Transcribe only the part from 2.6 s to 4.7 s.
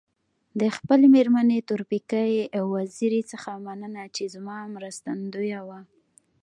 وزيري څخه مننه چي زما